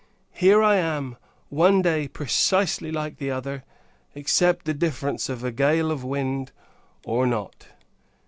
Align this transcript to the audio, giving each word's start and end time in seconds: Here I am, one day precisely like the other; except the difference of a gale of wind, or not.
Here 0.33 0.63
I 0.63 0.77
am, 0.77 1.15
one 1.49 1.83
day 1.83 2.07
precisely 2.07 2.91
like 2.91 3.17
the 3.17 3.29
other; 3.29 3.63
except 4.15 4.65
the 4.65 4.73
difference 4.73 5.29
of 5.29 5.43
a 5.43 5.51
gale 5.51 5.91
of 5.91 6.03
wind, 6.03 6.51
or 7.05 7.27
not. 7.27 7.67